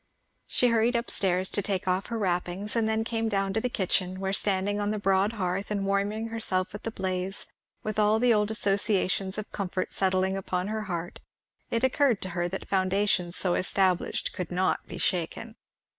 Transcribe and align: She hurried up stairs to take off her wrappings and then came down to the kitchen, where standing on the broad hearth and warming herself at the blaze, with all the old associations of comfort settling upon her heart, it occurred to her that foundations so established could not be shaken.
She 0.47 0.69
hurried 0.69 0.95
up 0.95 1.11
stairs 1.11 1.51
to 1.51 1.61
take 1.61 1.87
off 1.87 2.07
her 2.07 2.17
wrappings 2.17 2.75
and 2.75 2.89
then 2.89 3.03
came 3.03 3.29
down 3.29 3.53
to 3.53 3.61
the 3.61 3.69
kitchen, 3.69 4.19
where 4.19 4.33
standing 4.33 4.79
on 4.79 4.89
the 4.89 4.97
broad 4.97 5.33
hearth 5.33 5.69
and 5.69 5.85
warming 5.85 6.29
herself 6.29 6.73
at 6.73 6.81
the 6.81 6.89
blaze, 6.89 7.45
with 7.83 7.99
all 7.99 8.17
the 8.17 8.33
old 8.33 8.49
associations 8.49 9.37
of 9.37 9.51
comfort 9.51 9.91
settling 9.91 10.35
upon 10.35 10.69
her 10.69 10.85
heart, 10.85 11.19
it 11.69 11.83
occurred 11.83 12.19
to 12.23 12.29
her 12.29 12.49
that 12.49 12.67
foundations 12.67 13.35
so 13.35 13.53
established 13.53 14.33
could 14.33 14.49
not 14.49 14.87
be 14.87 14.97
shaken. 14.97 15.55